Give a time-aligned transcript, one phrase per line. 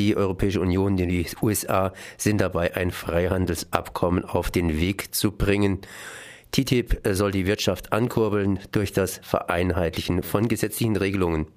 [0.00, 5.82] Die Europäische Union und die USA sind dabei, ein Freihandelsabkommen auf den Weg zu bringen.
[6.52, 11.48] TTIP soll die Wirtschaft ankurbeln durch das Vereinheitlichen von gesetzlichen Regelungen.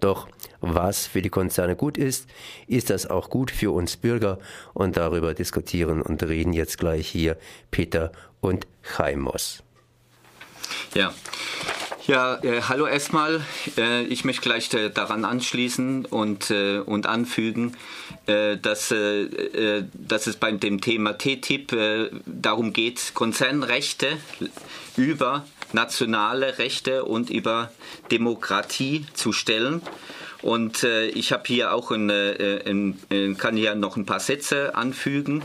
[0.00, 0.26] Doch
[0.60, 2.28] was für die Konzerne gut ist,
[2.66, 4.40] ist das auch gut für uns Bürger
[4.72, 7.36] und darüber diskutieren und reden jetzt gleich hier
[7.70, 9.62] Peter und Chaimos.
[10.94, 11.14] Ja,
[12.06, 13.40] ja, äh, hallo erstmal.
[13.76, 17.76] Äh, ich möchte gleich äh, daran anschließen und, äh, und anfügen,
[18.26, 24.18] äh, dass, äh, dass es bei dem Thema TTIP darum geht, Konzernrechte
[24.96, 27.72] über nationale Rechte und über
[28.10, 29.82] Demokratie zu stellen.
[30.42, 30.84] Und
[31.14, 35.42] ich habe hier auch ein, ein, kann hier noch ein paar Sätze anfügen.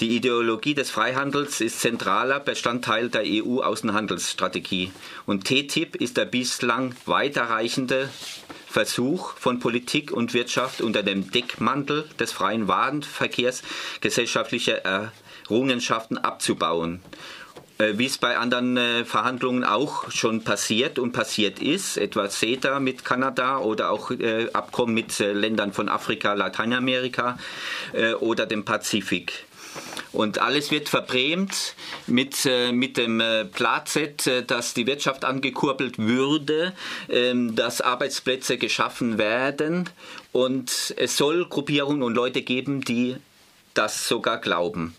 [0.00, 4.90] Die Ideologie des Freihandels ist zentraler Bestandteil der EU-Außenhandelsstrategie.
[5.24, 8.08] Und TTIP ist der bislang weiterreichende
[8.66, 13.62] Versuch von Politik und Wirtschaft unter dem Deckmantel des freien Warenverkehrs
[14.00, 14.82] gesellschaftliche
[15.46, 17.00] Errungenschaften abzubauen
[17.78, 22.80] äh, wie es bei anderen äh, Verhandlungen auch schon passiert und passiert ist, etwa CETA
[22.80, 27.38] mit Kanada oder auch äh, Abkommen mit Ländern von Afrika, Lateinamerika
[28.20, 29.46] oder dem Pazifik.
[30.12, 31.74] Und alles wird verbrämt
[32.06, 36.72] mit, äh, mit dem äh, Plazet, äh, dass die Wirtschaft angekurbelt würde,
[37.08, 39.90] ähm, dass Arbeitsplätze geschaffen werden.
[40.32, 43.16] Und es soll Gruppierungen und Leute geben, die
[43.74, 44.94] das sogar glauben.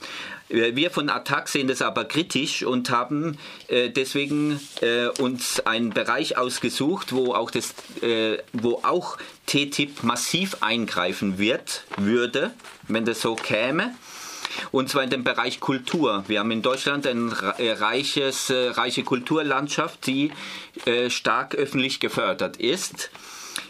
[0.48, 6.38] Wir von Attac sehen das aber kritisch und haben äh, deswegen äh, uns einen Bereich
[6.38, 12.54] ausgesucht, wo auch, das, äh, wo auch TTIP massiv eingreifen wird, würde,
[12.88, 13.96] wenn das so käme
[14.72, 16.24] und zwar in dem Bereich Kultur.
[16.28, 20.32] Wir haben in Deutschland eine äh, reiches, äh, reiche Kulturlandschaft, die
[20.86, 23.10] äh, stark öffentlich gefördert ist.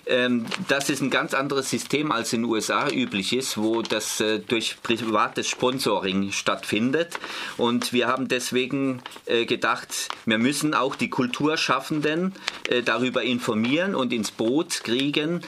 [0.07, 4.19] Ähm, das ist ein ganz anderes System als in den USA üblich ist, wo das
[4.19, 7.19] äh, durch privates Sponsoring stattfindet.
[7.57, 12.33] Und wir haben deswegen äh, gedacht, wir müssen auch die Kulturschaffenden
[12.69, 15.41] äh, darüber informieren und ins Boot kriegen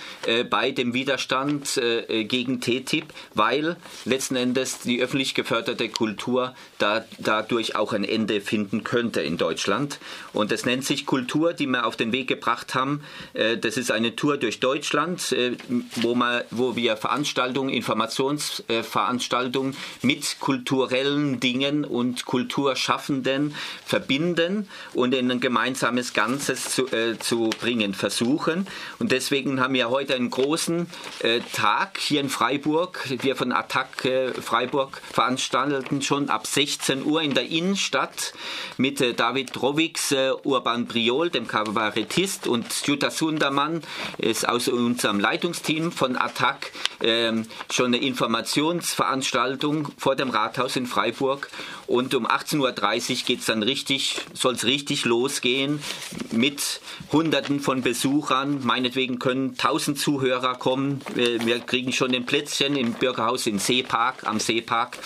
[0.49, 1.79] bei dem Widerstand
[2.09, 8.83] gegen TTIP, weil letzten Endes die öffentlich geförderte Kultur da, dadurch auch ein Ende finden
[8.83, 9.99] könnte in Deutschland.
[10.33, 13.01] Und es nennt sich Kultur, die wir auf den Weg gebracht haben.
[13.33, 15.57] Das ist eine Tour durch durch Deutschland, äh,
[15.97, 23.53] wo, man, wo wir Veranstaltungen, Informationsveranstaltungen mit kulturellen Dingen und Kulturschaffenden
[23.85, 28.67] verbinden und in ein gemeinsames Ganzes zu, äh, zu bringen versuchen.
[28.99, 30.87] Und deswegen haben wir heute einen großen
[31.19, 33.05] äh, Tag hier in Freiburg.
[33.21, 38.31] Wir von Attac äh, Freiburg veranstalten schon ab 16 Uhr in der Innenstadt
[38.77, 43.81] mit äh, David Rowigs, äh, Urban Briol, dem Kabarettist und Jutta Sundermann,
[44.37, 46.71] ist aus unserem Leitungsteam von ATTAC
[47.01, 51.49] ähm, schon eine Informationsveranstaltung vor dem Rathaus in Freiburg
[51.87, 52.59] und um 18.30
[53.11, 55.81] Uhr geht es dann richtig, soll es richtig losgehen
[56.31, 56.81] mit
[57.13, 58.59] Hunderten von Besuchern.
[58.63, 61.01] Meinetwegen können 1000 Zuhörer kommen.
[61.15, 64.97] Wir kriegen schon ein Plätzchen im Bürgerhaus in Seepark, am Seepark.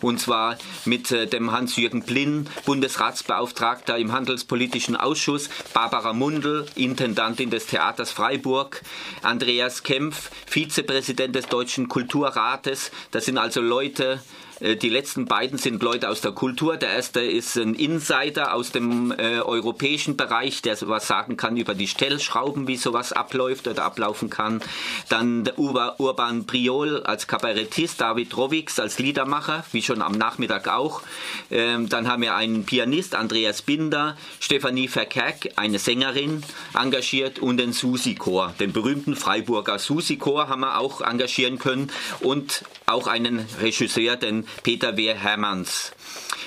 [0.00, 7.66] Und zwar mit äh, dem Hans-Jürgen Blinn, Bundesratsbeauftragter im Handelspolitischen Ausschuss, Barbara Mundel, Intendantin des
[7.66, 8.82] Theaters Freiburg,
[9.22, 12.92] Andreas Kempf, Vizepräsident des Deutschen Kulturrates.
[13.10, 14.20] Das sind also Leute,
[14.60, 16.76] die letzten beiden sind Leute aus der Kultur.
[16.76, 21.74] Der erste ist ein Insider aus dem äh, europäischen Bereich, der sowas sagen kann über
[21.74, 24.60] die Stellschrauben, wie sowas abläuft oder ablaufen kann.
[25.08, 30.66] Dann der Ur Urban Priol als Kabarettist, David Rowigs als Liedermacher, wie schon am Nachmittag
[30.66, 31.02] auch.
[31.50, 36.42] Ähm, dann haben wir einen Pianist, Andreas Binder, Stefanie Verkerk, eine Sängerin,
[36.74, 43.06] engagiert und den Susi-Chor, den berühmten Freiburger Susi-Chor haben wir auch engagieren können und auch
[43.06, 45.14] einen Regisseur, den Peter W.
[45.14, 45.92] Hermanns.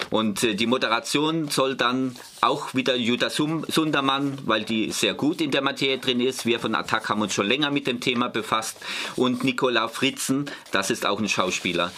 [0.10, 5.52] Und äh, die Moderation soll dann auch wieder Jutta Sundermann, weil die sehr gut in
[5.52, 6.46] der Materie drin ist.
[6.46, 8.78] Wir von Attac haben uns schon länger mit dem Thema befasst.
[9.16, 11.92] Und Nicola Fritzen, das ist auch ein Schauspieler.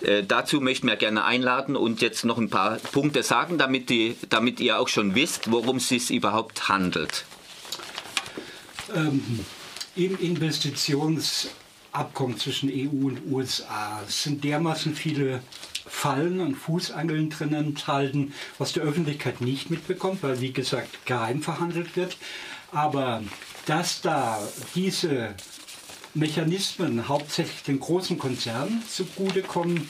[0.00, 4.16] Äh, dazu möchten wir gerne einladen und jetzt noch ein paar Punkte sagen, damit, die,
[4.28, 7.24] damit ihr auch schon wisst, worum es sich überhaupt handelt.
[8.94, 9.44] Ähm,
[9.96, 11.48] Im Investitions
[11.94, 14.02] Abkommen zwischen EU und USA.
[14.06, 15.40] Es sind dermaßen viele
[15.86, 21.96] Fallen und Fußangeln drin enthalten, was die Öffentlichkeit nicht mitbekommt, weil wie gesagt geheim verhandelt
[21.96, 22.16] wird.
[22.72, 23.22] Aber
[23.66, 24.42] dass da
[24.74, 25.34] diese
[26.14, 29.88] Mechanismen hauptsächlich den großen Konzernen zugutekommen,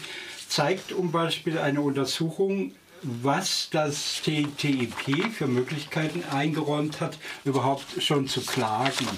[0.49, 2.73] zeigt zum Beispiel eine Untersuchung,
[3.03, 9.09] was das TTIP für Möglichkeiten eingeräumt hat, überhaupt schon zu klagen.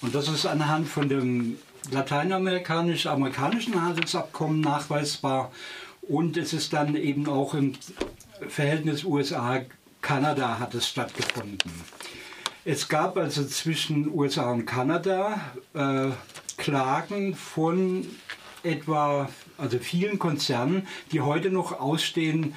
[0.00, 1.58] Und das ist anhand von dem
[1.90, 5.50] lateinamerikanisch-amerikanischen Handelsabkommen nachweisbar
[6.02, 7.74] und es ist dann eben auch im
[8.48, 11.70] Verhältnis USA-Kanada hat es stattgefunden.
[12.64, 15.40] Es gab also zwischen USA und Kanada
[15.74, 16.10] äh,
[16.56, 18.06] Klagen von
[18.62, 22.54] etwa, also vielen Konzernen, die heute noch ausstehen.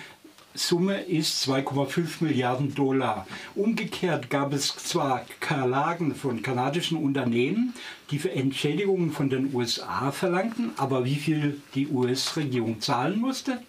[0.55, 3.27] Summe ist 2,5 Milliarden Dollar.
[3.55, 7.73] Umgekehrt gab es zwar Klagen von kanadischen Unternehmen,
[8.09, 13.61] die für Entschädigungen von den USA verlangten, aber wie viel die US-Regierung zahlen musste,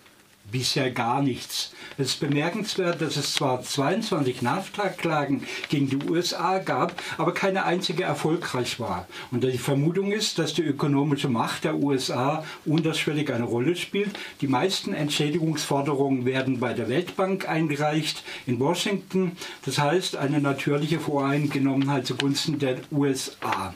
[0.50, 1.72] bisher gar nichts.
[1.98, 8.04] Es ist bemerkenswert, dass es zwar 22 NAFTA-Klagen gegen die USA gab, aber keine einzige
[8.04, 9.06] erfolgreich war.
[9.30, 14.18] Und die Vermutung ist, dass die ökonomische Macht der USA unterschwellig eine Rolle spielt.
[14.40, 19.32] Die meisten Entschädigungsforderungen werden bei der Weltbank eingereicht in Washington.
[19.64, 23.74] Das heißt, eine natürliche Voreingenommenheit zugunsten der USA.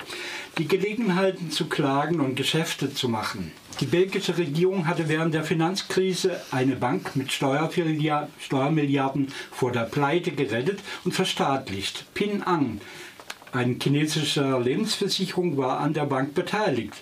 [0.59, 3.53] Die Gelegenheiten zu klagen und Geschäfte zu machen.
[3.81, 10.81] Die belgische Regierung hatte während der Finanzkrise eine Bank mit Steuermilliarden vor der Pleite gerettet
[11.05, 12.07] und verstaatlicht.
[12.15, 12.81] Pin Ang,
[13.53, 16.95] ein chinesischer Lebensversicherung, war an der Bank beteiligt.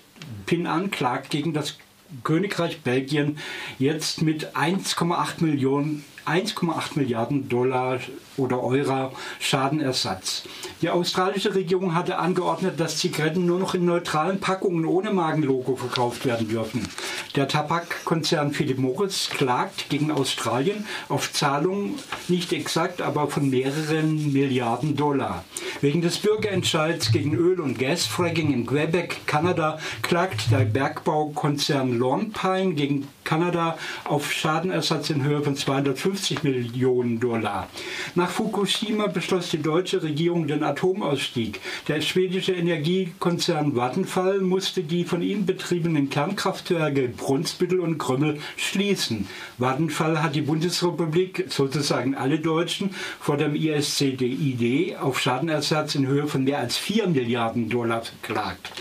[0.47, 1.76] Pin An klagt gegen das
[2.25, 3.38] Königreich Belgien
[3.79, 7.99] jetzt mit 1,8 Millionen 1,8 Milliarden Dollar
[8.37, 10.44] oder Euro Schadenersatz.
[10.81, 16.25] Die australische Regierung hatte angeordnet, dass Zigaretten nur noch in neutralen Packungen ohne Magenlogo verkauft
[16.25, 16.88] werden dürfen.
[17.34, 21.99] Der Tabakkonzern Philip Morris klagt gegen Australien auf Zahlungen
[22.29, 25.43] nicht exakt, aber von mehreren Milliarden Dollar.
[25.81, 32.75] Wegen des Bürgerentscheids gegen Öl- und Gasfracking in Quebec, Kanada, klagt der Bergbaukonzern Lone Pine
[32.75, 37.67] gegen Kanada auf Schadenersatz in Höhe von 250 Millionen Dollar.
[38.14, 41.58] Nach Fukushima beschloss die deutsche Regierung den Atomausstieg.
[41.88, 49.26] Der schwedische Energiekonzern Vattenfall musste die von ihm betriebenen Kernkraftwerke Brunsbüttel und Krümmel schließen.
[49.56, 56.44] Vattenfall hat die Bundesrepublik, sozusagen alle Deutschen, vor dem ISCDID auf Schadenersatz in Höhe von
[56.44, 58.73] mehr als 4 Milliarden Dollar verklagt.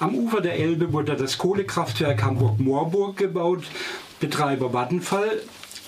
[0.00, 3.64] Am Ufer der Elbe wurde das Kohlekraftwerk Hamburg-Moorburg gebaut.
[4.20, 5.40] Betreiber Vattenfall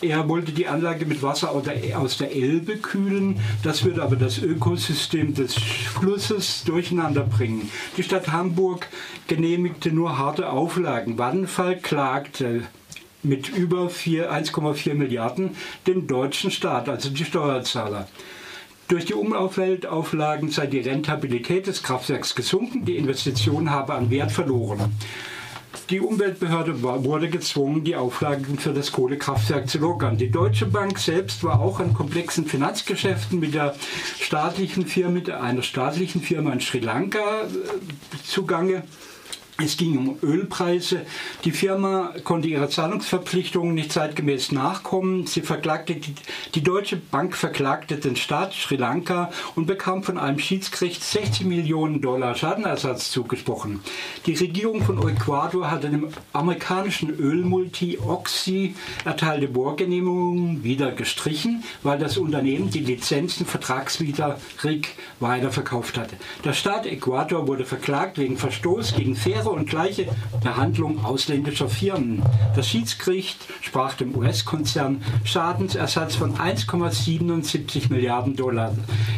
[0.02, 3.38] er wollte die Anlage mit Wasser aus der Elbe kühlen.
[3.62, 7.70] Das würde aber das Ökosystem des Flusses durcheinander bringen.
[7.98, 8.88] Die Stadt Hamburg
[9.26, 11.18] genehmigte nur harte Auflagen.
[11.18, 12.62] Vattenfall klagte
[13.22, 15.50] mit über 1,4 Milliarden
[15.86, 18.08] den deutschen Staat, also die Steuerzahler.
[18.90, 24.96] Durch die Umweltauflagen sei die Rentabilität des Kraftwerks gesunken, die Investition habe an Wert verloren.
[25.90, 30.16] Die Umweltbehörde wurde gezwungen, die Auflagen für das Kohlekraftwerk zu lockern.
[30.16, 33.76] Die Deutsche Bank selbst war auch an komplexen Finanzgeschäften mit der
[34.20, 38.82] staatlichen Firma, einer staatlichen Firma in Sri Lanka äh, zugange.
[39.62, 41.02] Es ging um Ölpreise.
[41.44, 45.26] Die Firma konnte ihrer Zahlungsverpflichtungen nicht zeitgemäß nachkommen.
[45.26, 46.14] Sie verklagte die,
[46.54, 52.00] die, Deutsche Bank verklagte den Staat Sri Lanka und bekam von einem Schiedsgericht 60 Millionen
[52.00, 53.80] Dollar Schadenersatz zugesprochen.
[54.24, 58.74] Die Regierung von Ecuador hatte dem amerikanischen Ölmulti Oxy
[59.04, 66.16] erteilte Bohrgenehmigungen wieder gestrichen, weil das Unternehmen die Lizenzen vertragswidrig weiterverkauft hatte.
[66.44, 70.06] Der Staat Ecuador wurde verklagt wegen Verstoß gegen faire und gleiche
[70.42, 72.22] Behandlung ausländischer Firmen.
[72.56, 78.74] Das Schiedsgericht sprach dem US-Konzern Schadensersatz von 1,77 Milliarden Dollar.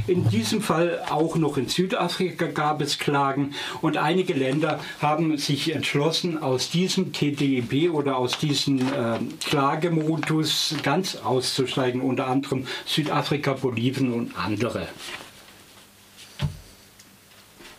[0.06, 5.74] In diesem Fall auch noch in Südafrika gab es Klagen und einige Länder haben sich
[5.74, 14.12] entschlossen, aus diesem TTIP oder aus diesem äh, Klagemodus ganz auszusteigen, unter anderem Südafrika, Bolivien
[14.12, 14.88] und andere.